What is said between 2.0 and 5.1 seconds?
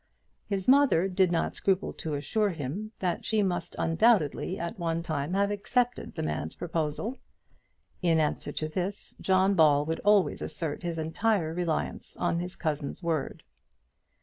assure him that she must undoubtedly at one